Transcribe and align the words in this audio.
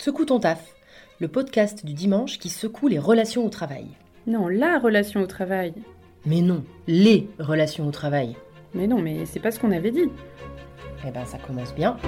Secoue 0.00 0.24
ton 0.24 0.40
taf, 0.40 0.74
le 1.20 1.28
podcast 1.28 1.84
du 1.84 1.92
dimanche 1.92 2.38
qui 2.38 2.48
secoue 2.48 2.88
les 2.88 2.98
relations 2.98 3.44
au 3.44 3.50
travail. 3.50 3.86
Non, 4.26 4.48
la 4.48 4.78
relation 4.78 5.20
au 5.20 5.26
travail. 5.26 5.74
Mais 6.24 6.40
non, 6.40 6.64
les 6.86 7.28
relations 7.38 7.86
au 7.86 7.90
travail. 7.90 8.34
Mais 8.72 8.86
non, 8.86 9.02
mais 9.02 9.26
c'est 9.26 9.40
pas 9.40 9.50
ce 9.50 9.60
qu'on 9.60 9.72
avait 9.72 9.90
dit. 9.90 10.08
Eh 11.06 11.10
ben 11.10 11.26
ça 11.26 11.36
commence 11.36 11.74
bien. 11.74 11.98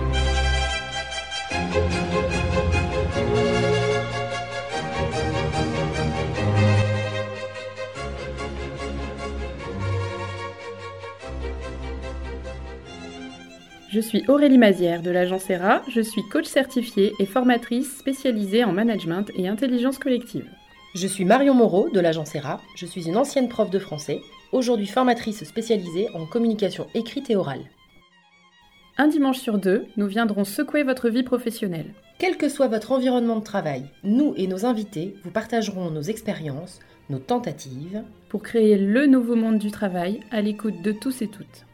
Je 13.93 14.01
suis 14.01 14.25
Aurélie 14.27 14.57
Mazière 14.57 15.03
de 15.03 15.11
l'agence 15.11 15.51
ERA, 15.51 15.83
je 15.87 16.01
suis 16.01 16.23
coach 16.23 16.47
certifiée 16.47 17.13
et 17.19 17.27
formatrice 17.27 17.99
spécialisée 17.99 18.65
en 18.65 18.73
management 18.73 19.31
et 19.37 19.49
intelligence 19.49 19.99
collective. 19.99 20.49
Je 20.95 21.07
suis 21.07 21.27
Marion 21.27 21.53
Moreau 21.53 21.91
de 21.91 22.01
l'agence 22.01 22.35
ERA, 22.35 22.63
je 22.75 22.87
suis 22.87 23.07
une 23.07 23.19
ancienne 23.19 23.51
prof 23.51 23.69
de 23.69 23.79
français, 23.79 24.23
aujourd'hui 24.51 24.87
formatrice 24.87 25.45
spécialisée 25.45 26.09
en 26.15 26.25
communication 26.25 26.87
écrite 26.95 27.29
et 27.29 27.37
orale. 27.37 27.67
Un 28.97 29.09
dimanche 29.09 29.41
sur 29.41 29.59
deux, 29.59 29.85
nous 29.99 30.07
viendrons 30.07 30.45
secouer 30.45 30.85
votre 30.85 31.11
vie 31.11 31.23
professionnelle. 31.23 31.93
Quel 32.19 32.39
que 32.39 32.49
soit 32.49 32.69
votre 32.69 32.93
environnement 32.93 33.41
de 33.41 33.45
travail, 33.45 33.85
nous 34.05 34.33
et 34.39 34.47
nos 34.47 34.65
invités 34.65 35.17
vous 35.23 35.31
partagerons 35.31 35.91
nos 35.91 36.01
expériences, 36.01 36.81
nos 37.11 37.19
tentatives, 37.19 38.03
pour 38.31 38.43
créer 38.43 38.79
le 38.79 39.05
nouveau 39.05 39.37
monde 39.37 39.59
du 39.59 39.71
travail 39.71 40.21
à 40.31 40.41
l'écoute 40.41 40.81
de 40.81 40.93
tous 40.93 41.21
et 41.21 41.29
toutes. 41.29 41.67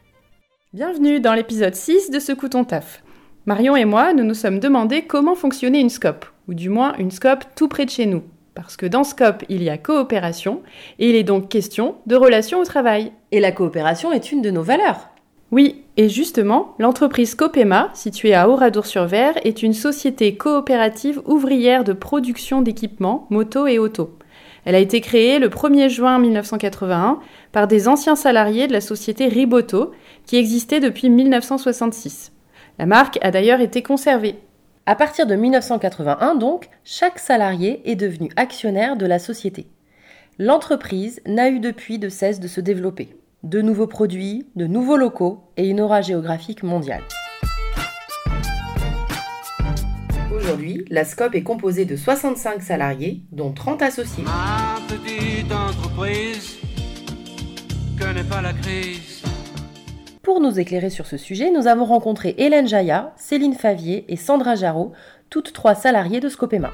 Bienvenue 0.71 1.19
dans 1.19 1.33
l'épisode 1.33 1.73
6 1.73 2.11
de 2.11 2.19
Secoue 2.19 2.47
ton 2.47 2.63
taf. 2.63 3.01
Marion 3.47 3.75
et 3.75 3.85
moi, 3.85 4.13
nous 4.13 4.23
nous 4.23 4.35
sommes 4.35 4.59
demandé 4.59 5.01
comment 5.01 5.33
fonctionnait 5.33 5.81
une 5.81 5.89
scope, 5.89 6.27
ou 6.47 6.53
du 6.53 6.69
moins 6.69 6.95
une 6.99 7.09
scope 7.09 7.43
tout 7.55 7.67
près 7.67 7.85
de 7.85 7.89
chez 7.89 8.05
nous. 8.05 8.21
Parce 8.53 8.77
que 8.77 8.85
dans 8.85 9.03
scope, 9.03 9.43
il 9.49 9.63
y 9.63 9.69
a 9.71 9.79
coopération, 9.79 10.61
et 10.99 11.09
il 11.09 11.15
est 11.15 11.23
donc 11.23 11.49
question 11.49 11.95
de 12.05 12.15
relations 12.15 12.59
au 12.59 12.65
travail. 12.65 13.11
Et 13.31 13.39
la 13.39 13.51
coopération 13.51 14.11
est 14.11 14.31
une 14.31 14.43
de 14.43 14.51
nos 14.51 14.61
valeurs. 14.61 15.09
Oui, 15.49 15.85
et 15.97 16.07
justement, 16.07 16.75
l'entreprise 16.77 17.33
Copema, 17.33 17.89
située 17.95 18.35
à 18.35 18.47
Oradour-sur-Ver, 18.47 19.39
est 19.43 19.63
une 19.63 19.73
société 19.73 20.35
coopérative 20.35 21.19
ouvrière 21.25 21.83
de 21.83 21.93
production 21.93 22.61
d'équipements, 22.61 23.25
moto 23.31 23.65
et 23.65 23.79
auto. 23.79 24.18
Elle 24.65 24.75
a 24.75 24.79
été 24.79 25.01
créée 25.01 25.39
le 25.39 25.49
1er 25.49 25.89
juin 25.89 26.19
1981 26.19 27.19
par 27.51 27.67
des 27.67 27.87
anciens 27.87 28.15
salariés 28.15 28.67
de 28.67 28.73
la 28.73 28.81
société 28.81 29.27
Riboto, 29.27 29.91
qui 30.25 30.37
existait 30.37 30.79
depuis 30.79 31.09
1966. 31.09 32.31
La 32.77 32.85
marque 32.85 33.19
a 33.21 33.31
d'ailleurs 33.31 33.61
été 33.61 33.81
conservée. 33.83 34.35
À 34.85 34.95
partir 34.95 35.27
de 35.27 35.35
1981, 35.35 36.35
donc, 36.35 36.69
chaque 36.83 37.19
salarié 37.19 37.81
est 37.85 37.95
devenu 37.95 38.29
actionnaire 38.35 38.97
de 38.97 39.05
la 39.05 39.19
société. 39.19 39.67
L'entreprise 40.39 41.21
n'a 41.25 41.49
eu 41.49 41.59
depuis 41.59 41.99
de 41.99 42.09
cesse 42.09 42.39
de 42.39 42.47
se 42.47 42.61
développer. 42.61 43.09
De 43.43 43.61
nouveaux 43.61 43.87
produits, 43.87 44.47
de 44.55 44.67
nouveaux 44.67 44.97
locaux 44.97 45.43
et 45.57 45.67
une 45.67 45.81
aura 45.81 46.01
géographique 46.01 46.63
mondiale. 46.63 47.03
Aujourd'hui, 50.49 50.83
la 50.89 51.05
SCOP 51.05 51.35
est 51.35 51.43
composée 51.43 51.85
de 51.85 51.95
65 51.95 52.63
salariés, 52.63 53.21
dont 53.31 53.51
30 53.51 53.83
associés. 53.83 54.23
Ma 54.23 54.79
petite 54.87 55.51
entreprise 55.51 56.57
connaît 57.99 58.23
pas 58.23 58.41
la 58.41 58.53
crise. 58.53 59.21
Pour 60.23 60.41
nous 60.41 60.59
éclairer 60.59 60.89
sur 60.89 61.05
ce 61.05 61.17
sujet, 61.17 61.51
nous 61.51 61.67
avons 61.67 61.85
rencontré 61.85 62.33
Hélène 62.39 62.67
Jaya, 62.67 63.13
Céline 63.15 63.53
Favier 63.53 64.05
et 64.07 64.15
Sandra 64.15 64.55
Jarot, 64.55 64.91
toutes 65.29 65.53
trois 65.53 65.75
salariées 65.75 66.19
de 66.19 66.29
Scopema. 66.29 66.71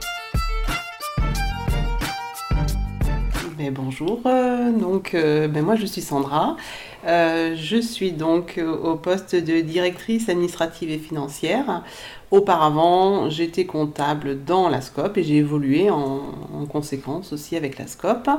Ben, 3.57 3.73
bonjour, 3.73 4.21
euh, 4.25 4.71
donc 4.71 5.13
euh, 5.13 5.49
ben, 5.49 5.65
moi 5.65 5.75
je 5.75 5.85
suis 5.85 6.01
Sandra, 6.01 6.55
Euh, 7.05 7.55
je 7.55 7.77
suis 7.77 8.11
donc 8.11 8.59
au 8.59 8.95
poste 8.95 9.35
de 9.35 9.61
directrice 9.61 10.29
administrative 10.29 10.89
et 10.89 10.97
financière. 10.97 11.83
Auparavant, 12.31 13.29
j'étais 13.29 13.65
comptable 13.65 14.43
dans 14.43 14.67
la 14.67 14.81
SCOP 14.81 15.17
et 15.17 15.23
j'ai 15.23 15.37
évolué 15.37 15.89
en, 15.89 16.21
en 16.53 16.65
conséquence 16.65 17.31
aussi 17.33 17.55
avec 17.55 17.77
la 17.77 17.87
SCOP. 17.87 18.29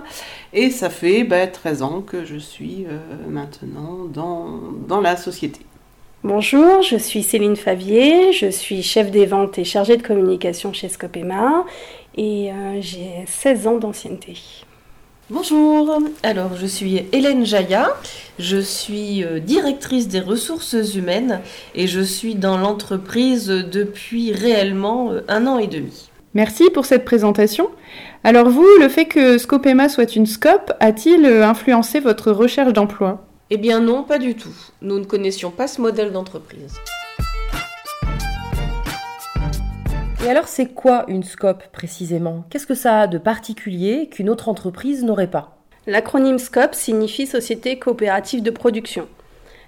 Et 0.52 0.70
ça 0.70 0.90
fait 0.90 1.24
ben, 1.24 1.50
13 1.50 1.82
ans 1.82 2.00
que 2.00 2.24
je 2.24 2.36
suis 2.36 2.86
euh, 2.86 2.98
maintenant 3.28 4.04
dans, 4.12 4.60
dans 4.88 5.00
la 5.00 5.16
société. 5.16 5.60
Bonjour, 6.24 6.82
je 6.82 6.96
suis 6.96 7.22
Céline 7.22 7.54
Favier, 7.54 8.32
je 8.32 8.50
suis 8.50 8.82
chef 8.82 9.12
des 9.12 9.26
ventes 9.26 9.58
et 9.58 9.64
chargée 9.64 9.96
de 9.96 10.02
communication 10.02 10.72
chez 10.72 10.88
Scopema 10.88 11.64
et 12.16 12.50
euh, 12.50 12.80
j'ai 12.80 13.24
16 13.26 13.66
ans 13.68 13.78
d'ancienneté. 13.78 14.34
Bonjour, 15.28 15.98
alors 16.22 16.54
je 16.54 16.66
suis 16.66 17.02
Hélène 17.10 17.44
Jaya, 17.44 17.96
je 18.38 18.58
suis 18.58 19.24
euh, 19.24 19.40
directrice 19.40 20.06
des 20.06 20.20
ressources 20.20 20.76
humaines 20.94 21.40
et 21.74 21.88
je 21.88 22.00
suis 22.00 22.36
dans 22.36 22.56
l'entreprise 22.56 23.48
depuis 23.48 24.32
réellement 24.32 25.10
euh, 25.10 25.22
un 25.26 25.48
an 25.48 25.58
et 25.58 25.66
demi. 25.66 26.10
Merci 26.34 26.70
pour 26.70 26.86
cette 26.86 27.04
présentation. 27.04 27.70
Alors 28.22 28.48
vous, 28.48 28.68
le 28.78 28.88
fait 28.88 29.06
que 29.06 29.36
Scopema 29.36 29.88
soit 29.88 30.14
une 30.14 30.26
scope 30.26 30.72
a-t-il 30.78 31.26
euh, 31.26 31.44
influencé 31.44 31.98
votre 31.98 32.30
recherche 32.30 32.72
d'emploi? 32.72 33.26
Eh 33.50 33.56
bien 33.56 33.80
non, 33.80 34.04
pas 34.04 34.18
du 34.18 34.36
tout. 34.36 34.54
Nous 34.80 35.00
ne 35.00 35.04
connaissions 35.04 35.50
pas 35.50 35.66
ce 35.66 35.80
modèle 35.80 36.12
d'entreprise. 36.12 36.74
Et 40.24 40.28
alors, 40.28 40.48
c'est 40.48 40.66
quoi 40.66 41.04
une 41.08 41.22
SCOP 41.22 41.62
précisément? 41.72 42.44
Qu'est-ce 42.50 42.66
que 42.66 42.74
ça 42.74 43.00
a 43.00 43.06
de 43.06 43.18
particulier 43.18 44.08
qu'une 44.08 44.30
autre 44.30 44.48
entreprise 44.48 45.04
n'aurait 45.04 45.30
pas? 45.30 45.56
L'acronyme 45.86 46.38
SCOP 46.38 46.74
signifie 46.74 47.26
Société 47.26 47.78
coopérative 47.78 48.42
de 48.42 48.50
production. 48.50 49.06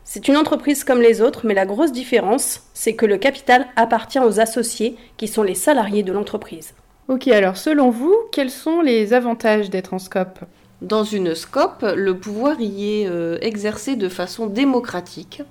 C'est 0.04 0.26
une 0.26 0.36
entreprise 0.36 0.84
comme 0.84 1.02
les 1.02 1.20
autres, 1.20 1.46
mais 1.46 1.54
la 1.54 1.66
grosse 1.66 1.92
différence, 1.92 2.62
c'est 2.72 2.94
que 2.94 3.06
le 3.06 3.18
capital 3.18 3.66
appartient 3.76 4.18
aux 4.18 4.40
associés, 4.40 4.96
qui 5.16 5.28
sont 5.28 5.42
les 5.42 5.54
salariés 5.54 6.02
de 6.02 6.12
l'entreprise. 6.12 6.72
Ok, 7.08 7.28
alors 7.28 7.56
selon 7.56 7.90
vous, 7.90 8.14
quels 8.32 8.50
sont 8.50 8.80
les 8.80 9.12
avantages 9.12 9.70
d'être 9.70 9.94
en 9.94 9.98
scope? 9.98 10.40
Dans 10.80 11.04
une 11.04 11.34
SCOP, 11.34 11.84
le 11.94 12.16
pouvoir 12.16 12.60
y 12.60 13.02
est 13.02 13.06
euh, 13.06 13.38
exercé 13.42 13.96
de 13.96 14.08
façon 14.08 14.46
démocratique. 14.46 15.42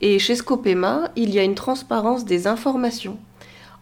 Et 0.00 0.18
chez 0.18 0.34
Scopema, 0.34 1.10
il 1.14 1.30
y 1.30 1.38
a 1.38 1.42
une 1.42 1.54
transparence 1.54 2.24
des 2.24 2.46
informations. 2.46 3.18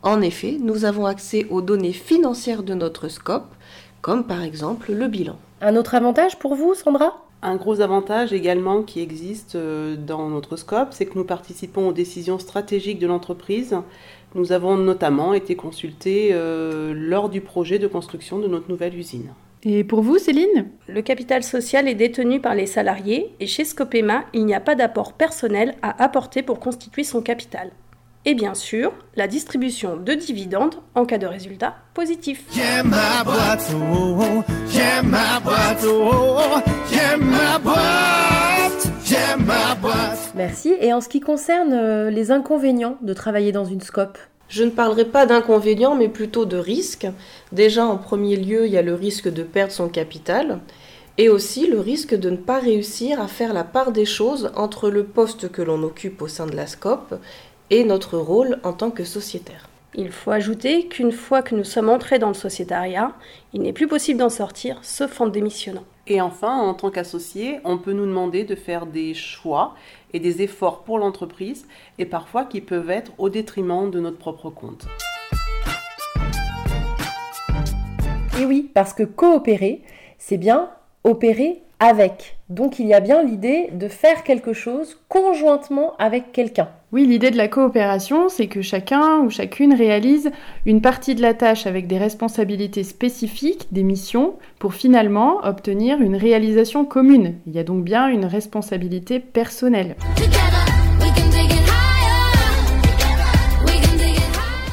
En 0.04 0.20
effet, 0.20 0.58
nous 0.60 0.84
avons 0.84 1.06
accès 1.06 1.46
aux 1.48 1.62
données 1.62 1.94
financières 1.94 2.62
de 2.62 2.74
notre 2.74 3.08
SCOP, 3.08 3.44
comme 4.02 4.26
par 4.26 4.42
exemple 4.42 4.92
le 4.92 5.08
bilan. 5.08 5.38
Un 5.62 5.76
autre 5.76 5.94
avantage 5.94 6.38
pour 6.38 6.54
vous, 6.54 6.74
Sandra? 6.74 7.24
Un 7.40 7.56
gros 7.56 7.80
avantage 7.80 8.34
également 8.34 8.82
qui 8.82 9.00
existe 9.00 9.54
euh, 9.54 9.96
dans 9.96 10.28
notre 10.28 10.56
scope, 10.56 10.88
c'est 10.90 11.06
que 11.06 11.16
nous 11.16 11.24
participons 11.24 11.88
aux 11.88 11.92
décisions 11.94 12.38
stratégiques 12.38 12.98
de 12.98 13.06
l'entreprise. 13.06 13.78
Nous 14.34 14.52
avons 14.52 14.76
notamment 14.76 15.32
été 15.32 15.56
consultés 15.56 16.30
euh, 16.32 16.92
lors 16.94 17.30
du 17.30 17.40
projet 17.40 17.78
de 17.78 17.86
construction 17.86 18.38
de 18.38 18.46
notre 18.46 18.68
nouvelle 18.68 18.94
usine. 18.94 19.30
Et 19.62 19.84
pour 19.84 20.02
vous, 20.02 20.18
Céline? 20.18 20.68
Le 20.86 21.00
capital 21.00 21.42
social 21.42 21.88
est 21.88 21.94
détenu 21.94 22.40
par 22.40 22.54
les 22.54 22.66
salariés 22.66 23.34
et 23.40 23.46
chez 23.46 23.64
Scopema, 23.64 24.24
il 24.34 24.44
n'y 24.44 24.54
a 24.54 24.60
pas 24.60 24.74
d'apport 24.74 25.14
personnel 25.14 25.74
à 25.80 26.04
apporter 26.04 26.42
pour 26.42 26.60
constituer 26.60 27.04
son 27.04 27.22
capital. 27.22 27.70
Et 28.26 28.34
bien 28.34 28.54
sûr, 28.54 28.92
la 29.16 29.28
distribution 29.28 29.98
de 29.98 30.14
dividendes 30.14 30.76
en 30.94 31.04
cas 31.04 31.18
de 31.18 31.26
résultat 31.26 31.74
positif. 31.92 32.44
J'aime 32.54 32.88
ma 32.88 33.22
boîte, 33.22 33.70
j'aime 34.70 35.08
ma 35.08 35.40
boîte, 35.40 35.84
j'aime 36.90 37.22
ma 37.22 37.58
boîte, 37.58 38.88
j'aime 39.04 39.44
ma 39.44 39.74
boîte. 39.74 40.32
Merci. 40.34 40.74
Et 40.80 40.94
en 40.94 41.02
ce 41.02 41.10
qui 41.10 41.20
concerne 41.20 41.74
euh, 41.74 42.08
les 42.08 42.30
inconvénients 42.30 42.96
de 43.02 43.12
travailler 43.12 43.52
dans 43.52 43.66
une 43.66 43.82
SCOP 43.82 44.16
Je 44.48 44.64
ne 44.64 44.70
parlerai 44.70 45.04
pas 45.04 45.26
d'inconvénients, 45.26 45.94
mais 45.94 46.08
plutôt 46.08 46.46
de 46.46 46.56
risques. 46.56 47.06
Déjà, 47.52 47.84
en 47.84 47.98
premier 47.98 48.36
lieu, 48.36 48.64
il 48.66 48.72
y 48.72 48.78
a 48.78 48.82
le 48.82 48.94
risque 48.94 49.28
de 49.28 49.42
perdre 49.42 49.72
son 49.72 49.90
capital 49.90 50.60
et 51.18 51.28
aussi 51.28 51.66
le 51.66 51.78
risque 51.78 52.14
de 52.14 52.30
ne 52.30 52.36
pas 52.36 52.58
réussir 52.58 53.20
à 53.20 53.28
faire 53.28 53.52
la 53.52 53.64
part 53.64 53.92
des 53.92 54.06
choses 54.06 54.50
entre 54.56 54.88
le 54.88 55.04
poste 55.04 55.52
que 55.52 55.62
l'on 55.62 55.82
occupe 55.82 56.22
au 56.22 56.28
sein 56.28 56.46
de 56.46 56.56
la 56.56 56.66
SCOP 56.66 57.14
et 57.70 57.84
notre 57.84 58.18
rôle 58.18 58.58
en 58.62 58.72
tant 58.72 58.90
que 58.90 59.04
sociétaire. 59.04 59.68
Il 59.96 60.10
faut 60.10 60.32
ajouter 60.32 60.88
qu'une 60.88 61.12
fois 61.12 61.42
que 61.42 61.54
nous 61.54 61.64
sommes 61.64 61.88
entrés 61.88 62.18
dans 62.18 62.28
le 62.28 62.34
sociétariat, 62.34 63.12
il 63.52 63.62
n'est 63.62 63.72
plus 63.72 63.86
possible 63.86 64.18
d'en 64.18 64.28
sortir 64.28 64.78
sauf 64.82 65.20
en 65.20 65.28
démissionnant. 65.28 65.84
Et 66.06 66.20
enfin, 66.20 66.58
en 66.58 66.74
tant 66.74 66.90
qu'associé, 66.90 67.60
on 67.64 67.78
peut 67.78 67.92
nous 67.92 68.04
demander 68.04 68.44
de 68.44 68.56
faire 68.56 68.86
des 68.86 69.14
choix 69.14 69.74
et 70.12 70.20
des 70.20 70.42
efforts 70.42 70.82
pour 70.82 70.98
l'entreprise 70.98 71.66
et 71.98 72.06
parfois 72.06 72.44
qui 72.44 72.60
peuvent 72.60 72.90
être 72.90 73.12
au 73.18 73.28
détriment 73.28 73.90
de 73.90 74.00
notre 74.00 74.18
propre 74.18 74.50
compte. 74.50 74.86
Et 78.40 78.44
oui, 78.44 78.68
parce 78.74 78.92
que 78.92 79.04
coopérer, 79.04 79.82
c'est 80.18 80.38
bien 80.38 80.70
opérer 81.04 81.62
avec. 81.78 82.33
Donc 82.50 82.78
il 82.78 82.86
y 82.86 82.92
a 82.92 83.00
bien 83.00 83.22
l'idée 83.22 83.70
de 83.72 83.88
faire 83.88 84.22
quelque 84.22 84.52
chose 84.52 85.00
conjointement 85.08 85.94
avec 85.98 86.30
quelqu'un. 86.30 86.68
Oui, 86.92 87.06
l'idée 87.06 87.30
de 87.30 87.38
la 87.38 87.48
coopération, 87.48 88.28
c'est 88.28 88.48
que 88.48 88.60
chacun 88.60 89.20
ou 89.20 89.30
chacune 89.30 89.72
réalise 89.72 90.30
une 90.66 90.82
partie 90.82 91.14
de 91.14 91.22
la 91.22 91.32
tâche 91.32 91.66
avec 91.66 91.86
des 91.86 91.96
responsabilités 91.96 92.84
spécifiques, 92.84 93.68
des 93.72 93.82
missions, 93.82 94.34
pour 94.58 94.74
finalement 94.74 95.38
obtenir 95.42 96.02
une 96.02 96.16
réalisation 96.16 96.84
commune. 96.84 97.36
Il 97.46 97.54
y 97.54 97.58
a 97.58 97.64
donc 97.64 97.82
bien 97.82 98.08
une 98.08 98.26
responsabilité 98.26 99.20
personnelle. 99.20 99.96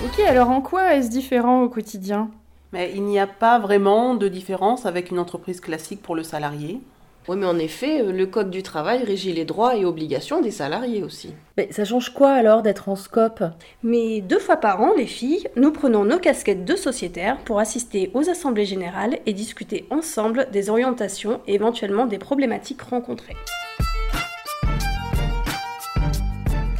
Ok, 0.03 0.19
alors 0.27 0.49
en 0.49 0.59
quoi 0.59 0.95
est-ce 0.95 1.09
différent 1.09 1.63
au 1.63 1.69
quotidien? 1.69 2.29
Mais 2.73 2.91
il 2.93 3.03
n'y 3.03 3.17
a 3.17 3.27
pas 3.27 3.59
vraiment 3.59 4.15
de 4.15 4.27
différence 4.27 4.85
avec 4.85 5.09
une 5.09 5.19
entreprise 5.19 5.61
classique 5.61 6.01
pour 6.01 6.15
le 6.15 6.23
salarié. 6.23 6.81
Oui, 7.27 7.37
mais 7.37 7.45
en 7.45 7.59
effet, 7.59 8.01
euh, 8.01 8.11
le 8.11 8.25
Code 8.25 8.49
du 8.49 8.63
travail 8.63 9.03
régit 9.03 9.31
les 9.31 9.45
droits 9.45 9.75
et 9.75 9.85
obligations 9.85 10.41
des 10.41 10.49
salariés 10.49 11.03
aussi. 11.03 11.35
Mais 11.55 11.67
ça 11.71 11.85
change 11.85 12.13
quoi 12.13 12.31
alors 12.31 12.63
d'être 12.63 12.89
en 12.89 12.95
scope? 12.95 13.43
Mais 13.83 14.21
deux 14.21 14.39
fois 14.39 14.57
par 14.57 14.81
an, 14.81 14.93
les 14.97 15.05
filles, 15.05 15.47
nous 15.55 15.71
prenons 15.71 16.03
nos 16.03 16.17
casquettes 16.17 16.65
de 16.65 16.75
sociétaires 16.75 17.37
pour 17.45 17.59
assister 17.59 18.09
aux 18.15 18.27
assemblées 18.27 18.65
générales 18.65 19.19
et 19.27 19.33
discuter 19.33 19.85
ensemble 19.91 20.47
des 20.51 20.71
orientations 20.71 21.41
et 21.45 21.53
éventuellement 21.53 22.07
des 22.07 22.17
problématiques 22.17 22.81
rencontrées. 22.81 23.35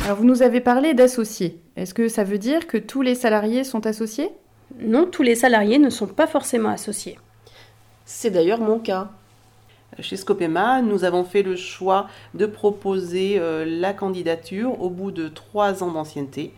Alors 0.04 0.18
vous 0.18 0.26
nous 0.26 0.42
avez 0.42 0.60
parlé 0.60 0.96
d'associés. 0.96 1.62
Est-ce 1.76 1.94
que 1.94 2.08
ça 2.08 2.24
veut 2.24 2.40
dire 2.40 2.66
que 2.66 2.78
tous 2.78 3.04
les 3.04 3.14
salariés 3.14 3.64
sont 3.64 3.86
associés? 3.86 4.32
Non, 4.80 5.06
tous 5.06 5.22
les 5.22 5.36
salariés 5.36 5.78
ne 5.78 5.92
sont 5.92 6.08
pas 6.08 6.26
forcément 6.26 6.70
associés. 6.70 7.20
C'est 8.06 8.32
d'ailleurs 8.32 8.60
mon 8.60 8.80
cas. 8.80 9.12
Chez 10.00 10.16
Scopema, 10.16 10.82
nous 10.82 11.04
avons 11.04 11.24
fait 11.24 11.44
le 11.44 11.56
choix 11.56 12.08
de 12.34 12.46
proposer 12.46 13.36
euh, 13.38 13.66
la 13.66 13.94
candidature 13.94 14.82
au 14.82 14.90
bout 14.90 15.12
de 15.12 15.28
trois 15.28 15.84
ans 15.84 15.92
d'ancienneté. 15.92 16.54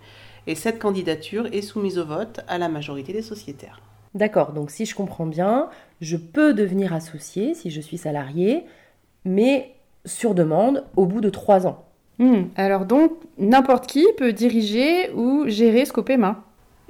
Et 0.46 0.56
cette 0.56 0.80
candidature 0.80 1.48
est 1.52 1.62
soumise 1.62 1.98
au 1.98 2.06
vote 2.06 2.42
à 2.48 2.58
la 2.58 2.70
majorité 2.70 3.14
des 3.14 3.22
sociétaires. 3.22 3.82
D'accord, 4.14 4.52
donc 4.52 4.70
si 4.70 4.86
je 4.86 4.94
comprends 4.94 5.26
bien, 5.26 5.70
je 6.02 6.18
peux 6.18 6.54
devenir 6.54 6.94
associé 6.94 7.56
si 7.56 7.72
je 7.72 7.82
suis 7.82 7.98
salarié, 7.98 8.66
mais 9.26 9.74
sur 10.06 10.36
demande 10.36 10.84
au 10.96 11.06
bout 11.06 11.22
de 11.22 11.30
trois 11.30 11.66
ans. 11.66 11.86
Hmm, 12.20 12.44
Alors 12.56 12.86
donc, 12.86 13.14
n'importe 13.40 13.88
qui 13.88 14.06
peut 14.18 14.34
diriger 14.34 15.12
ou 15.14 15.46
gérer 15.48 15.86
Scopema. 15.86 16.44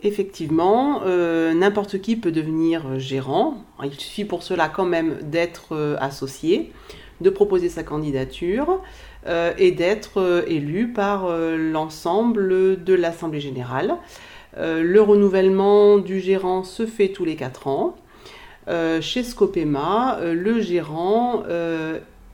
Effectivement, 0.05 1.01
euh, 1.05 1.53
n'importe 1.53 2.01
qui 2.01 2.17
peut 2.17 2.33
devenir 2.33 2.85
euh, 2.85 2.99
gérant. 2.99 3.63
Il 3.85 3.93
suffit 3.93 4.25
pour 4.25 4.43
cela 4.43 4.67
quand 4.67 4.85
même 4.85 5.17
d'être 5.21 5.69
euh, 5.71 5.95
associé, 6.01 6.73
de 7.21 7.29
proposer 7.29 7.69
sa 7.69 7.83
candidature 7.83 8.81
et 9.57 9.71
d'être 9.71 10.43
élu 10.49 10.89
par 10.91 11.29
l'ensemble 11.31 12.83
de 12.83 12.93
l'Assemblée 12.93 13.39
générale. 13.39 13.95
Le 14.57 14.99
renouvellement 14.99 15.97
du 15.97 16.19
gérant 16.19 16.65
se 16.65 16.85
fait 16.85 17.07
tous 17.07 17.23
les 17.23 17.37
4 17.37 17.67
ans. 17.67 17.95
Chez 18.99 19.23
Scopema, 19.23 20.19
le 20.21 20.59
gérant 20.59 21.43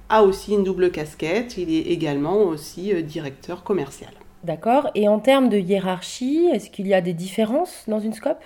a 0.09 0.23
aussi 0.23 0.53
une 0.53 0.63
double 0.63 0.89
casquette. 0.89 1.59
Il 1.59 1.71
est 1.71 1.91
également 1.91 2.41
aussi 2.45 3.03
directeur 3.03 3.63
commercial. 3.63 4.18
D'accord 4.43 4.89
Et 4.95 5.07
en 5.07 5.19
termes 5.19 5.49
de 5.49 5.57
hiérarchie, 5.57 6.47
est-ce 6.53 6.69
qu'il 6.69 6.87
y 6.87 6.93
a 6.93 7.01
des 7.01 7.13
différences 7.13 7.83
dans 7.87 7.99
une 7.99 8.13
scope? 8.13 8.41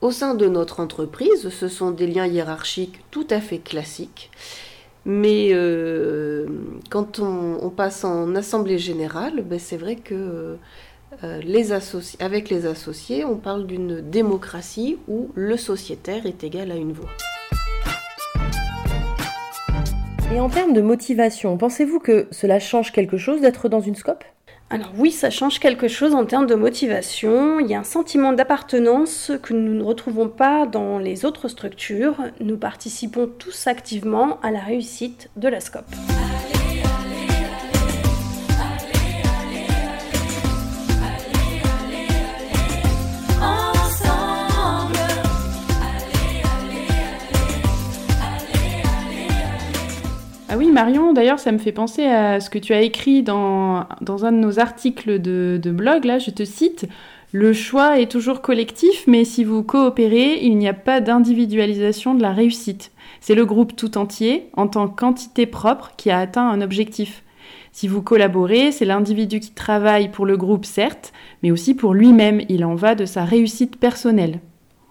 Au 0.00 0.10
sein 0.10 0.34
de 0.34 0.46
notre 0.46 0.80
entreprise, 0.80 1.48
ce 1.50 1.68
sont 1.68 1.90
des 1.90 2.06
liens 2.06 2.26
hiérarchiques 2.26 3.00
tout 3.10 3.26
à 3.30 3.40
fait 3.40 3.58
classiques. 3.58 4.30
Mais 5.04 5.50
euh, 5.52 6.46
quand 6.90 7.18
on, 7.20 7.58
on 7.62 7.70
passe 7.70 8.02
en 8.04 8.34
assemblée 8.34 8.78
générale, 8.78 9.42
ben, 9.42 9.58
c'est 9.58 9.76
vrai 9.76 9.96
que 9.96 10.56
euh, 11.22 11.40
les 11.42 11.72
associ- 11.72 12.16
avec 12.22 12.50
les 12.50 12.66
associés, 12.66 13.24
on 13.24 13.36
parle 13.36 13.66
d'une 13.66 14.00
démocratie 14.00 14.98
où 15.06 15.30
le 15.34 15.56
sociétaire 15.56 16.26
est 16.26 16.44
égal 16.44 16.72
à 16.72 16.76
une 16.76 16.92
voix. 16.92 17.10
Et 20.34 20.40
en 20.40 20.48
termes 20.48 20.72
de 20.72 20.82
motivation, 20.82 21.56
pensez-vous 21.56 22.00
que 22.00 22.26
cela 22.32 22.58
change 22.58 22.90
quelque 22.90 23.16
chose 23.16 23.40
d'être 23.40 23.68
dans 23.68 23.80
une 23.80 23.94
scope? 23.94 24.24
Alors 24.68 24.90
oui, 24.98 25.12
ça 25.12 25.30
change 25.30 25.60
quelque 25.60 25.86
chose 25.86 26.12
en 26.14 26.26
termes 26.26 26.46
de 26.46 26.56
motivation. 26.56 27.60
Il 27.60 27.68
y 27.68 27.74
a 27.74 27.78
un 27.78 27.84
sentiment 27.84 28.32
d'appartenance 28.32 29.30
que 29.42 29.54
nous 29.54 29.74
ne 29.74 29.82
retrouvons 29.82 30.28
pas 30.28 30.66
dans 30.66 30.98
les 30.98 31.24
autres 31.24 31.46
structures. 31.46 32.16
Nous 32.40 32.56
participons 32.56 33.28
tous 33.28 33.68
activement 33.68 34.40
à 34.42 34.50
la 34.50 34.60
réussite 34.60 35.30
de 35.36 35.48
la 35.48 35.60
SCOP. 35.60 35.84
Marion, 50.76 51.14
d'ailleurs, 51.14 51.38
ça 51.38 51.52
me 51.52 51.58
fait 51.58 51.72
penser 51.72 52.04
à 52.04 52.38
ce 52.38 52.50
que 52.50 52.58
tu 52.58 52.74
as 52.74 52.82
écrit 52.82 53.22
dans, 53.22 53.86
dans 54.02 54.26
un 54.26 54.32
de 54.32 54.36
nos 54.36 54.60
articles 54.60 55.18
de, 55.22 55.58
de 55.60 55.70
blog. 55.70 56.04
Là, 56.04 56.18
je 56.18 56.30
te 56.30 56.44
cite 56.44 56.86
Le 57.32 57.54
choix 57.54 57.98
est 57.98 58.10
toujours 58.10 58.42
collectif, 58.42 59.04
mais 59.06 59.24
si 59.24 59.42
vous 59.42 59.62
coopérez, 59.62 60.40
il 60.42 60.58
n'y 60.58 60.68
a 60.68 60.74
pas 60.74 61.00
d'individualisation 61.00 62.14
de 62.14 62.20
la 62.20 62.30
réussite. 62.30 62.92
C'est 63.22 63.34
le 63.34 63.46
groupe 63.46 63.74
tout 63.74 63.96
entier, 63.96 64.50
en 64.52 64.68
tant 64.68 64.86
qu'entité 64.86 65.46
propre, 65.46 65.92
qui 65.96 66.10
a 66.10 66.18
atteint 66.18 66.46
un 66.46 66.60
objectif. 66.60 67.22
Si 67.72 67.88
vous 67.88 68.02
collaborez, 68.02 68.70
c'est 68.70 68.84
l'individu 68.84 69.40
qui 69.40 69.52
travaille 69.52 70.10
pour 70.10 70.26
le 70.26 70.36
groupe, 70.36 70.66
certes, 70.66 71.14
mais 71.42 71.52
aussi 71.52 71.72
pour 71.72 71.94
lui-même. 71.94 72.42
Il 72.50 72.66
en 72.66 72.74
va 72.74 72.94
de 72.94 73.06
sa 73.06 73.24
réussite 73.24 73.78
personnelle. 73.80 74.40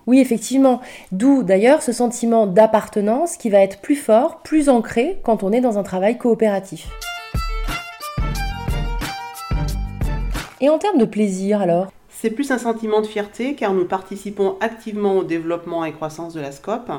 Oui, 0.07 0.19
effectivement. 0.19 0.81
D'où 1.11 1.41
d'ailleurs 1.41 1.81
ce 1.81 1.91
sentiment 1.91 2.45
d'appartenance 2.45 3.37
qui 3.37 3.49
va 3.49 3.59
être 3.59 3.81
plus 3.81 3.95
fort, 3.95 4.41
plus 4.43 4.69
ancré 4.69 5.19
quand 5.23 5.41
on 5.41 5.51
est 5.51 5.61
dans 5.61 5.79
un 5.79 5.83
travail 5.83 6.17
coopératif. 6.17 6.87
Et 10.61 10.69
en 10.69 10.77
termes 10.77 10.99
de 10.99 11.05
plaisir 11.05 11.61
alors? 11.61 11.91
C'est 12.09 12.29
plus 12.29 12.51
un 12.51 12.57
sentiment 12.57 13.01
de 13.01 13.07
fierté 13.07 13.55
car 13.55 13.73
nous 13.73 13.85
participons 13.85 14.55
activement 14.61 15.17
au 15.17 15.23
développement 15.23 15.83
et 15.85 15.91
croissance 15.91 16.33
de 16.33 16.41
la 16.41 16.51
SCOP. 16.51 16.91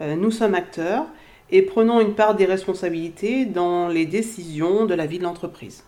Euh, 0.00 0.14
nous 0.14 0.30
sommes 0.30 0.54
acteurs 0.54 1.04
et 1.50 1.62
prenons 1.62 2.00
une 2.00 2.14
part 2.14 2.34
des 2.34 2.44
responsabilités 2.44 3.44
dans 3.44 3.88
les 3.88 4.04
décisions 4.04 4.84
de 4.84 4.94
la 4.94 5.06
vie 5.06 5.18
de 5.18 5.24
l'entreprise. 5.24 5.84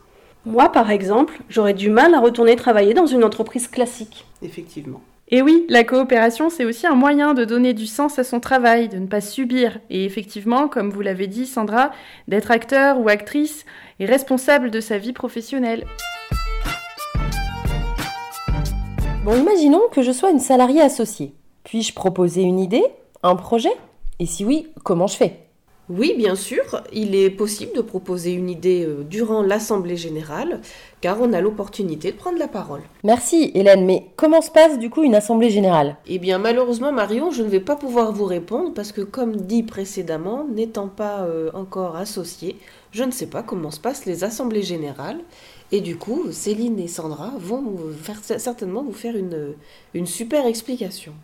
Moi, 0.46 0.70
par 0.70 0.90
exemple, 0.90 1.40
j'aurais 1.48 1.74
du 1.74 1.90
mal 1.90 2.14
à 2.14 2.20
retourner 2.20 2.56
travailler 2.56 2.94
dans 2.94 3.06
une 3.06 3.22
entreprise 3.22 3.68
classique. 3.68 4.26
Effectivement. 4.42 5.00
Et 5.30 5.42
oui, 5.42 5.66
la 5.68 5.84
coopération, 5.84 6.48
c'est 6.48 6.64
aussi 6.64 6.86
un 6.86 6.94
moyen 6.94 7.34
de 7.34 7.44
donner 7.44 7.74
du 7.74 7.86
sens 7.86 8.18
à 8.18 8.24
son 8.24 8.40
travail, 8.40 8.88
de 8.88 8.96
ne 8.96 9.06
pas 9.06 9.20
subir. 9.20 9.78
Et 9.90 10.06
effectivement, 10.06 10.68
comme 10.68 10.88
vous 10.88 11.02
l'avez 11.02 11.26
dit, 11.26 11.44
Sandra, 11.44 11.90
d'être 12.28 12.50
acteur 12.50 12.98
ou 12.98 13.10
actrice 13.10 13.66
et 14.00 14.06
responsable 14.06 14.70
de 14.70 14.80
sa 14.80 14.96
vie 14.96 15.12
professionnelle. 15.12 15.84
Bon, 19.22 19.36
imaginons 19.36 19.82
que 19.92 20.00
je 20.00 20.12
sois 20.12 20.30
une 20.30 20.40
salariée 20.40 20.80
associée. 20.80 21.34
Puis-je 21.62 21.92
proposer 21.92 22.40
une 22.40 22.58
idée 22.58 22.84
Un 23.22 23.36
projet? 23.36 23.72
Et 24.20 24.24
si 24.24 24.46
oui, 24.46 24.68
comment 24.82 25.08
je 25.08 25.16
fais? 25.16 25.47
Oui, 25.90 26.12
bien 26.18 26.34
sûr, 26.34 26.82
il 26.92 27.14
est 27.14 27.30
possible 27.30 27.72
de 27.74 27.80
proposer 27.80 28.32
une 28.32 28.50
idée 28.50 28.84
euh, 28.84 29.04
durant 29.08 29.40
l'Assemblée 29.40 29.96
générale, 29.96 30.60
car 31.00 31.18
on 31.18 31.32
a 31.32 31.40
l'opportunité 31.40 32.12
de 32.12 32.16
prendre 32.16 32.38
la 32.38 32.46
parole. 32.46 32.82
Merci 33.04 33.50
Hélène, 33.54 33.86
mais 33.86 34.04
comment 34.16 34.42
se 34.42 34.50
passe 34.50 34.78
du 34.78 34.90
coup 34.90 35.02
une 35.02 35.14
assemblée 35.14 35.48
générale? 35.48 35.96
Eh 36.06 36.18
bien, 36.18 36.38
malheureusement, 36.38 36.92
Marion, 36.92 37.30
je 37.30 37.42
ne 37.42 37.48
vais 37.48 37.60
pas 37.60 37.74
pouvoir 37.74 38.12
vous 38.12 38.26
répondre 38.26 38.74
parce 38.74 38.92
que, 38.92 39.00
comme 39.00 39.36
dit 39.36 39.62
précédemment, 39.62 40.46
n'étant 40.54 40.88
pas 40.88 41.20
euh, 41.20 41.50
encore 41.54 41.96
associée, 41.96 42.56
je 42.92 43.04
ne 43.04 43.10
sais 43.10 43.26
pas 43.26 43.42
comment 43.42 43.70
se 43.70 43.80
passent 43.80 44.04
les 44.04 44.24
assemblées 44.24 44.62
générales. 44.62 45.20
Et 45.72 45.80
du 45.80 45.96
coup, 45.96 46.32
Céline 46.32 46.78
et 46.78 46.88
Sandra 46.88 47.32
vont 47.38 47.62
vous 47.62 47.92
faire, 47.92 48.18
certainement 48.22 48.82
vous 48.82 48.92
faire 48.92 49.16
une, 49.16 49.54
une 49.94 50.06
super 50.06 50.44
explication. 50.44 51.14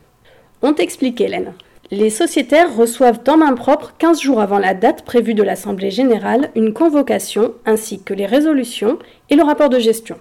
On 0.62 0.73
t'explique, 0.73 1.21
Hélène. 1.21 1.52
Les 1.91 2.09
sociétaires 2.09 2.75
reçoivent 2.75 3.21
en 3.29 3.37
main 3.37 3.53
propre, 3.53 3.93
15 3.99 4.19
jours 4.19 4.41
avant 4.41 4.59
la 4.59 4.73
date 4.73 5.05
prévue 5.05 5.35
de 5.35 5.43
l'Assemblée 5.43 5.91
générale, 5.91 6.50
une 6.55 6.73
convocation 6.73 7.53
ainsi 7.67 8.03
que 8.03 8.14
les 8.14 8.25
résolutions 8.25 8.99
et 9.29 9.37
le 9.37 9.43
rapport 9.43 9.69
de 9.69 9.79
gestion. 9.79 10.17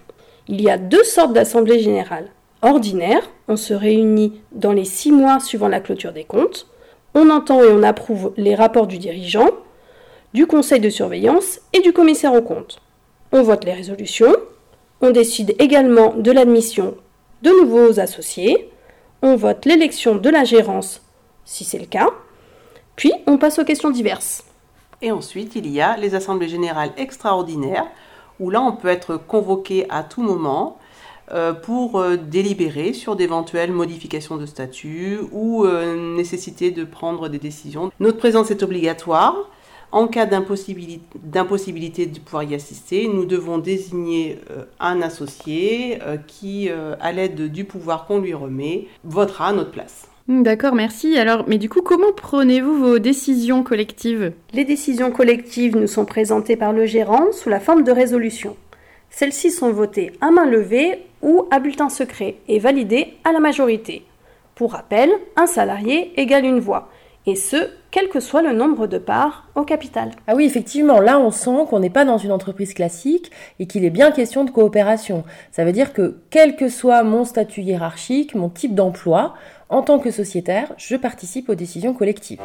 Il 0.49 0.61
y 0.61 0.69
a 0.69 0.77
deux 0.77 1.05
sortes 1.05 1.31
d'assemblées 1.31 1.79
générales. 1.79 2.27
Ordinaire, 2.61 3.29
on 3.47 3.55
se 3.55 3.73
réunit 3.73 4.41
dans 4.51 4.73
les 4.73 4.83
six 4.83 5.13
mois 5.13 5.39
suivant 5.39 5.69
la 5.69 5.79
clôture 5.79 6.11
des 6.11 6.25
comptes. 6.25 6.67
On 7.13 7.29
entend 7.29 7.63
et 7.63 7.71
on 7.71 7.83
approuve 7.83 8.33
les 8.35 8.55
rapports 8.55 8.87
du 8.87 8.97
dirigeant, 8.97 9.49
du 10.33 10.47
conseil 10.47 10.81
de 10.81 10.89
surveillance 10.89 11.61
et 11.71 11.79
du 11.79 11.93
commissaire 11.93 12.33
aux 12.33 12.41
comptes. 12.41 12.81
On 13.31 13.41
vote 13.41 13.63
les 13.63 13.73
résolutions. 13.73 14.35
On 14.99 15.11
décide 15.11 15.55
également 15.59 16.13
de 16.13 16.31
l'admission 16.31 16.95
de 17.41 17.51
nouveaux 17.51 18.01
associés. 18.01 18.69
On 19.21 19.37
vote 19.37 19.65
l'élection 19.65 20.15
de 20.15 20.29
la 20.29 20.43
gérance 20.43 21.01
si 21.45 21.63
c'est 21.63 21.79
le 21.79 21.85
cas. 21.85 22.09
Puis 22.95 23.11
on 23.27 23.37
passe 23.37 23.59
aux 23.59 23.65
questions 23.65 23.89
diverses. 23.89 24.43
Et 25.01 25.11
ensuite, 25.11 25.55
il 25.55 25.69
y 25.69 25.81
a 25.81 25.97
les 25.97 26.15
assemblées 26.15 26.47
générales 26.47 26.91
extraordinaires, 26.97 27.87
où 28.39 28.49
là, 28.49 28.61
on 28.61 28.71
peut 28.73 28.87
être 28.87 29.17
convoqué 29.17 29.85
à 29.89 30.03
tout 30.03 30.23
moment 30.23 30.77
euh, 31.31 31.53
pour 31.53 31.99
euh, 31.99 32.17
délibérer 32.17 32.93
sur 32.93 33.15
d'éventuelles 33.15 33.71
modifications 33.71 34.37
de 34.37 34.45
statut 34.45 35.19
ou 35.31 35.65
euh, 35.65 36.15
nécessité 36.15 36.71
de 36.71 36.83
prendre 36.83 37.29
des 37.29 37.39
décisions. 37.39 37.91
Notre 37.99 38.17
présence 38.17 38.51
est 38.51 38.61
obligatoire. 38.61 39.35
En 39.91 40.07
cas 40.07 40.25
d'impossibilité 40.25 42.05
de 42.07 42.19
pouvoir 42.19 42.43
y 42.43 42.55
assister, 42.55 43.07
nous 43.07 43.25
devons 43.25 43.59
désigner 43.59 44.39
un 44.79 45.03
associé 45.03 45.99
qui, 46.25 46.67
à 46.99 47.11
l'aide 47.11 47.51
du 47.51 47.63
pouvoir 47.63 48.07
qu'on 48.07 48.17
lui 48.17 48.33
remet, 48.33 48.87
votera 49.03 49.49
à 49.49 49.53
notre 49.53 49.69
place. 49.69 50.07
Hmm, 50.27 50.41
D'accord, 50.43 50.73
merci. 50.73 51.17
Alors, 51.17 51.43
mais 51.47 51.57
du 51.57 51.67
coup, 51.67 51.81
comment 51.81 52.13
prenez-vous 52.15 52.77
vos 52.77 52.99
décisions 52.99 53.61
collectives? 53.63 54.31
Les 54.53 54.63
décisions 54.63 55.11
collectives 55.11 55.75
nous 55.75 55.87
sont 55.87 56.05
présentées 56.05 56.55
par 56.55 56.71
le 56.71 56.85
gérant 56.85 57.31
sous 57.33 57.49
la 57.49 57.59
forme 57.59 57.83
de 57.83 57.91
résolution. 57.91 58.55
Celles-ci 59.09 59.51
sont 59.51 59.71
votées 59.71 60.13
à 60.21 60.31
main 60.31 60.45
levée 60.45 60.99
ou 61.21 61.45
à 61.51 61.59
bulletin 61.59 61.89
secret 61.89 62.35
et 62.47 62.59
validées 62.59 63.15
à 63.25 63.33
la 63.33 63.41
majorité. 63.41 64.05
Pour 64.55 64.71
rappel, 64.71 65.09
un 65.35 65.45
salarié 65.45 66.13
égale 66.19 66.45
une 66.45 66.59
voix, 66.59 66.89
et 67.25 67.35
ce, 67.35 67.55
quel 67.89 68.09
que 68.09 68.19
soit 68.19 68.41
le 68.41 68.53
nombre 68.53 68.87
de 68.87 68.97
parts 68.97 69.47
au 69.55 69.63
capital. 69.63 70.11
Ah 70.27 70.35
oui, 70.35 70.45
effectivement, 70.45 70.99
là 70.99 71.19
on 71.19 71.31
sent 71.31 71.65
qu'on 71.69 71.79
n'est 71.79 71.89
pas 71.89 72.05
dans 72.05 72.17
une 72.17 72.31
entreprise 72.31 72.73
classique 72.73 73.31
et 73.59 73.65
qu'il 73.65 73.85
est 73.85 73.89
bien 73.89 74.11
question 74.11 74.43
de 74.43 74.51
coopération. 74.51 75.23
Ça 75.51 75.63
veut 75.63 75.71
dire 75.71 75.93
que 75.93 76.17
quel 76.29 76.55
que 76.55 76.69
soit 76.69 77.03
mon 77.03 77.23
statut 77.23 77.61
hiérarchique, 77.61 78.35
mon 78.35 78.49
type 78.49 78.75
d'emploi, 78.75 79.35
en 79.69 79.81
tant 79.81 79.99
que 79.99 80.11
sociétaire, 80.11 80.73
je 80.77 80.95
participe 80.95 81.49
aux 81.49 81.55
décisions 81.55 81.93
collectives. 81.93 82.39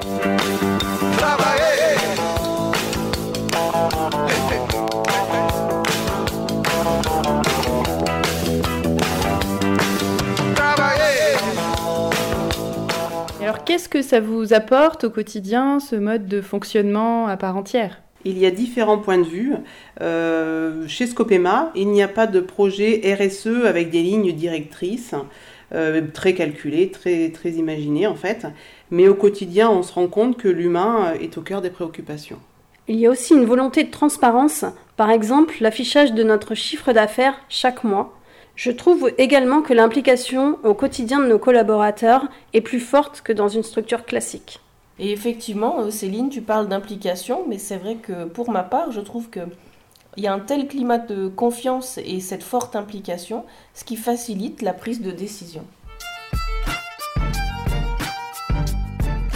Alors, 13.41 13.65
qu'est-ce 13.65 13.89
que 13.89 14.03
ça 14.03 14.21
vous 14.21 14.53
apporte 14.53 15.05
au 15.05 15.11
quotidien, 15.11 15.81
ce 15.81 15.97
mode 15.97 16.27
de 16.27 16.41
fonctionnement 16.41 17.29
à 17.29 17.37
part 17.37 17.57
entière? 17.57 18.03
Il 18.25 18.37
y 18.37 18.47
a 18.47 18.51
différents 18.51 18.99
points 18.99 19.19
de 19.19 19.27
vue. 19.27 19.55
Euh, 20.03 20.87
chez 20.87 21.07
Scopema, 21.07 21.71
il 21.75 21.89
n'y 21.89 22.03
a 22.03 22.09
pas 22.09 22.27
de 22.27 22.41
projet 22.41 23.01
RSE 23.19 23.65
avec 23.65 23.91
des 23.91 24.03
lignes 24.03 24.33
directrices 24.33 25.15
euh, 25.75 26.03
très 26.13 26.35
calculées, 26.35 26.91
très, 26.91 27.31
très 27.31 27.51
imaginées 27.51 28.07
en 28.07 28.15
fait. 28.15 28.47
Mais 28.91 29.09
au 29.09 29.15
quotidien, 29.15 29.71
on 29.71 29.83
se 29.83 29.93
rend 29.93 30.09
compte 30.09 30.37
que 30.37 30.49
l'humain 30.49 31.13
est 31.21 31.37
au 31.39 31.43
cœur 31.43 31.61
des 31.61 31.71
préoccupations. 31.71 32.39
Il 32.87 32.97
y 32.97 33.07
a 33.07 33.11
aussi 33.11 33.35
une 33.35 33.45
volonté 33.45 33.85
de 33.85 33.91
transparence, 33.91 34.65
par 34.97 35.11
exemple 35.11 35.57
l'affichage 35.61 36.15
de 36.15 36.23
notre 36.23 36.55
chiffre 36.55 36.93
d'affaires 36.93 37.39
chaque 37.49 37.85
mois. 37.85 38.15
Je 38.57 38.71
trouve 38.71 39.13
également 39.19 39.63
que 39.63 39.75
l'implication 39.75 40.59
au 40.65 40.75
quotidien 40.75 41.21
de 41.21 41.27
nos 41.27 41.39
collaborateurs 41.39 42.27
est 42.55 42.61
plus 42.61 42.81
forte 42.81 43.21
que 43.21 43.33
dans 43.33 43.49
une 43.49 43.63
structure 43.63 44.05
classique. 44.05 44.61
Et 44.99 45.13
effectivement, 45.13 45.81
euh, 45.81 45.91
Céline, 45.91 46.29
tu 46.29 46.41
parles 46.41 46.67
d'implication, 46.67 47.45
mais 47.49 47.59
c'est 47.59 47.77
vrai 47.77 47.97
que 47.97 48.25
pour 48.25 48.51
ma 48.51 48.63
part, 48.63 48.91
je 48.91 49.01
trouve 49.01 49.29
que 49.29 49.41
il 50.17 50.25
y 50.25 50.27
a 50.27 50.33
un 50.33 50.41
tel 50.41 50.67
climat 50.67 50.99
de 50.99 51.29
confiance 51.29 51.99
et 51.99 52.21
cette 52.21 52.43
forte 52.43 52.75
implication, 52.75 53.45
ce 53.75 53.85
qui 53.85 53.97
facilite 53.97 54.62
la 54.62 54.73
prise 54.73 55.00
de 55.00 55.11
décision. 55.11 55.65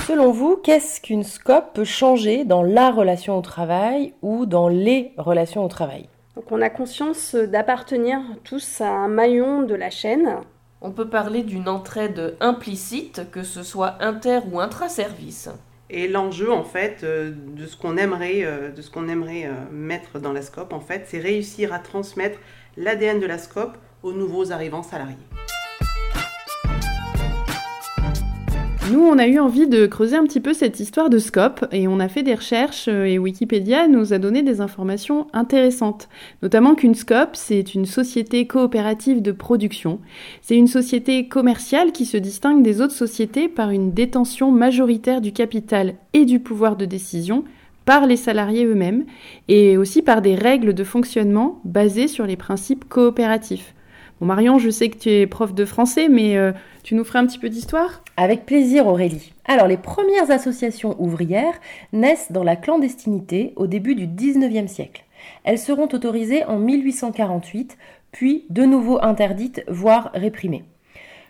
Selon 0.07 0.33
vous, 0.33 0.57
qu'est-ce 0.57 1.01
qu'une 1.01 1.23
SCOP 1.23 1.73
peut 1.75 1.85
changer 1.85 2.45
dans 2.45 2.63
la 2.63 2.91
relation 2.91 3.39
au 3.39 3.41
travail 3.41 4.15
ou 4.21 4.47
dans 4.47 4.69
les 4.69 5.13
relations 5.17 5.65
au 5.65 5.69
travail? 5.69 6.09
Donc 6.35 6.51
on 6.51 6.61
a 6.61 6.71
conscience 6.71 7.35
d'appartenir 7.35 8.21
tous 8.43 8.81
à 8.81 8.89
un 8.89 9.09
maillon 9.09 9.63
de 9.63 9.75
la 9.75 9.91
chaîne. 9.91 10.39
On 10.81 10.91
peut 10.91 11.09
parler 11.09 11.45
d'une 11.45 11.69
entraide 11.69 12.37
implicite, 12.41 13.31
que 13.31 13.45
ce 13.45 13.63
soit 13.63 14.03
inter 14.03 14.41
ou 14.51 14.59
intra-service. 14.59 15.49
Et 15.95 16.09
l'enjeu, 16.09 16.51
en 16.51 16.65
fait, 16.65 17.05
euh, 17.05 17.31
de 17.31 17.67
ce 17.67 17.77
qu'on 17.77 17.99
aimerait, 17.99 18.45
euh, 18.45 18.71
euh, 18.71 19.51
mettre 19.71 20.19
dans 20.19 20.33
la 20.33 20.41
SCOP, 20.41 20.73
en 20.73 20.81
fait, 20.81 21.05
c'est 21.07 21.19
réussir 21.19 21.75
à 21.75 21.79
transmettre 21.79 22.39
l'ADN 22.79 23.21
de 23.21 23.27
la 23.27 23.37
SCOP 23.37 23.77
aux 24.03 24.13
nouveaux 24.13 24.53
arrivants 24.53 24.83
salariés. 24.83 25.17
Nous, 28.93 29.01
on 29.01 29.17
a 29.17 29.27
eu 29.27 29.39
envie 29.39 29.69
de 29.69 29.87
creuser 29.87 30.17
un 30.17 30.25
petit 30.25 30.41
peu 30.41 30.53
cette 30.53 30.79
histoire 30.79 31.09
de 31.09 31.17
Scope 31.17 31.65
et 31.73 31.89
on 31.89 31.99
a 31.99 32.09
fait 32.09 32.23
des 32.23 32.35
recherches 32.35 32.89
euh, 32.89 33.07
et 33.07 33.19
Wikipédia 33.19 33.89
nous 33.89 34.13
a 34.13 34.19
donné 34.19 34.43
des 34.43 34.61
informations 34.61 35.29
intéressantes. 35.33 36.11
Notamment 36.43 36.75
qu'une 36.75 36.95
Scope, 36.95 37.31
c'est 37.33 37.75
une 37.75 37.87
société 37.87 38.47
coopérative 38.47 39.23
de 39.23 39.33
production. 39.33 39.99
C'est 40.43 40.57
une 40.59 40.67
société 40.67 41.27
commerciale 41.27 41.93
qui 41.93 42.05
se 42.05 42.19
distingue 42.19 42.63
des 42.63 42.83
autres 42.83 42.93
sociétés 42.93 43.49
par 43.49 43.71
une 43.71 43.93
détention 43.93 44.51
majoritaire 44.51 45.23
du 45.23 45.33
capital 45.33 45.95
et 46.13 46.27
du 46.27 46.39
pouvoir 46.39 46.77
de 46.77 46.85
décision 46.85 47.45
par 47.87 48.07
les 48.07 48.19
salariés 48.19 48.67
eux-mêmes 48.67 49.07
et 49.49 49.79
aussi 49.79 50.03
par 50.03 50.21
des 50.21 50.35
règles 50.35 50.75
de 50.75 50.85
fonctionnement 50.85 51.63
basées 51.65 52.09
sur 52.09 52.27
les 52.27 52.37
principes 52.37 52.87
coopératifs. 52.91 53.73
Marion, 54.25 54.59
je 54.59 54.71
sais 54.71 54.89
que 54.89 54.99
tu 54.99 55.11
es 55.11 55.27
prof 55.27 55.55
de 55.55 55.65
français, 55.65 56.09
mais 56.09 56.37
euh, 56.37 56.53
tu 56.83 56.95
nous 56.95 57.05
ferais 57.05 57.19
un 57.19 57.27
petit 57.27 57.39
peu 57.39 57.49
d'histoire? 57.49 58.03
Avec 58.17 58.47
plaisir 58.47 58.87
Aurélie. 58.87 59.33
Alors 59.45 59.67
les 59.67 59.77
premières 59.77 60.31
associations 60.31 60.95
ouvrières 61.01 61.61
naissent 61.93 62.31
dans 62.31 62.45
la 62.45 62.57
clandestinité 62.57 63.53
au 63.57 63.67
début 63.67 63.95
du 63.95 64.07
19e 64.07 64.69
siècle. 64.69 65.05
Elles 65.45 65.59
seront 65.59 65.89
autorisées 65.93 66.45
en 66.45 66.59
1848, 66.59 67.79
puis 68.13 68.45
de 68.51 68.65
nouveau 68.65 68.99
interdites, 69.03 69.65
voire 69.69 70.11
réprimées. 70.15 70.65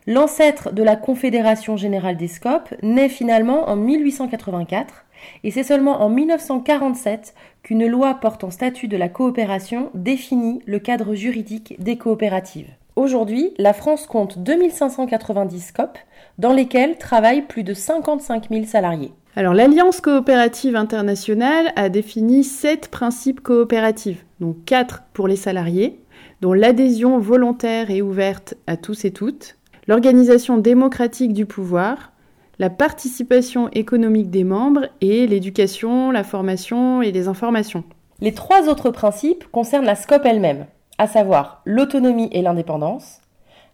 L'ancêtre 0.07 0.73
de 0.73 0.83
la 0.83 0.97
Confédération 0.97 1.77
générale 1.77 2.17
des 2.17 2.29
scopes 2.29 2.75
naît 2.83 3.09
finalement 3.09 3.69
en 3.69 3.77
1884 3.77 5.05
et 5.45 5.51
c'est 5.51 5.63
seulement 5.63 6.03
en 6.03 6.09
1947 6.09 7.35
qu'une 7.63 7.87
loi 7.87 8.15
portant 8.15 8.51
statut 8.51 8.89
de 8.89 8.97
la 8.97 9.09
coopération 9.09 9.91
définit 9.95 10.61
le 10.67 10.81
cadre 10.81 11.15
juridique 11.15 11.77
des 11.79 11.97
coopératives. 11.97 12.69
Aujourd'hui, 12.95 13.55
la 13.57 13.73
France 13.73 14.07
compte 14.07 14.39
2590 14.39 15.61
scopes 15.61 15.99
dans 16.39 16.53
lesquels 16.53 16.99
travaillent 16.99 17.47
plus 17.47 17.63
de 17.63 17.73
55 17.73 18.51
000 18.51 18.65
salariés. 18.67 19.13
Alors 19.35 19.55
l'Alliance 19.55 20.03
coopérative 20.03 20.77
internationale 20.77 21.73
a 21.77 21.89
défini 21.89 22.45
sept 22.45 22.89
principes 22.89 23.41
coopératifs, 23.41 24.27
donc 24.41 24.65
quatre 24.67 25.05
pour 25.15 25.27
les 25.27 25.37
salariés, 25.37 26.01
dont 26.43 26.53
l'adhésion 26.53 27.19
volontaire 27.19 27.91
et 27.91 28.03
ouverte 28.03 28.55
à 28.67 28.77
tous 28.77 29.07
et 29.07 29.11
toutes, 29.11 29.57
l'organisation 29.87 30.59
démocratique 30.59 31.33
du 31.33 31.47
pouvoir, 31.47 32.13
la 32.59 32.69
participation 32.69 33.71
économique 33.71 34.31
des 34.31 34.45
membres 34.45 34.89
et 35.01 35.27
l'éducation, 35.27 36.11
la 36.11 36.25
formation 36.25 37.01
et 37.01 37.11
les 37.11 37.27
informations. 37.27 37.85
Les 38.21 38.35
trois 38.35 38.69
autres 38.69 38.91
principes 38.91 39.51
concernent 39.51 39.87
la 39.87 39.97
SCOP 39.97 40.27
elle-même, 40.27 40.67
à 40.99 41.07
savoir 41.07 41.63
l'autonomie 41.65 42.29
et 42.33 42.43
l'indépendance, 42.43 43.21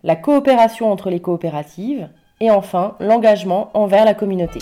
la 0.05 0.17
coopération 0.17 0.91
entre 0.91 1.11
les 1.11 1.21
coopératives 1.21 2.09
et 2.41 2.51
enfin 2.51 2.97
l'engagement 3.01 3.71
envers 3.75 4.05
la 4.05 4.15
communauté. 4.15 4.61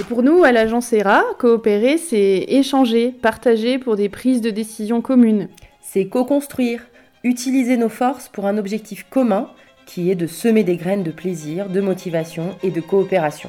Et 0.00 0.04
pour 0.04 0.22
nous, 0.22 0.44
à 0.44 0.52
l'agence 0.52 0.92
ERA, 0.92 1.24
coopérer, 1.38 1.98
c'est 1.98 2.44
échanger, 2.48 3.10
partager 3.10 3.78
pour 3.78 3.96
des 3.96 4.08
prises 4.08 4.40
de 4.40 4.50
décision 4.50 5.00
communes. 5.00 5.48
C'est 5.80 6.06
co-construire, 6.06 6.86
utiliser 7.24 7.76
nos 7.76 7.88
forces 7.88 8.28
pour 8.28 8.46
un 8.46 8.58
objectif 8.58 9.06
commun 9.10 9.48
qui 9.86 10.10
est 10.10 10.14
de 10.14 10.26
semer 10.26 10.62
des 10.62 10.76
graines 10.76 11.02
de 11.02 11.10
plaisir, 11.10 11.68
de 11.68 11.80
motivation 11.80 12.54
et 12.62 12.70
de 12.70 12.80
coopération. 12.80 13.48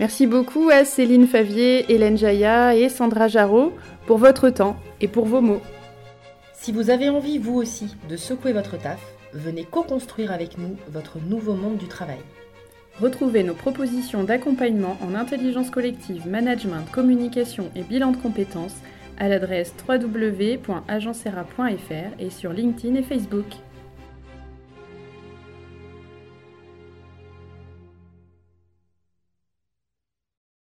Merci 0.00 0.26
beaucoup 0.28 0.70
à 0.70 0.84
Céline 0.84 1.26
Favier, 1.26 1.92
Hélène 1.92 2.16
Jaya 2.16 2.76
et 2.76 2.88
Sandra 2.88 3.26
Jarot 3.26 3.72
pour 4.06 4.18
votre 4.18 4.48
temps 4.48 4.76
et 5.00 5.08
pour 5.08 5.26
vos 5.26 5.40
mots. 5.40 5.60
Si 6.52 6.70
vous 6.70 6.90
avez 6.90 7.08
envie, 7.08 7.38
vous 7.38 7.56
aussi, 7.56 7.96
de 8.08 8.16
secouer 8.16 8.52
votre 8.52 8.78
taf, 8.78 9.00
venez 9.32 9.64
co-construire 9.64 10.30
avec 10.30 10.56
nous 10.56 10.76
votre 10.88 11.18
nouveau 11.18 11.54
monde 11.54 11.78
du 11.78 11.88
travail. 11.88 12.20
Retrouvez 13.00 13.42
nos 13.42 13.54
propositions 13.54 14.22
d'accompagnement 14.22 14.96
en 15.02 15.16
intelligence 15.16 15.70
collective, 15.70 16.28
management, 16.28 16.88
communication 16.92 17.72
et 17.74 17.82
bilan 17.82 18.12
de 18.12 18.16
compétences 18.16 18.76
à 19.18 19.28
l'adresse 19.28 19.74
www.agencera.fr 19.88 22.20
et 22.20 22.30
sur 22.30 22.52
LinkedIn 22.52 22.94
et 22.94 23.02
Facebook. 23.02 23.46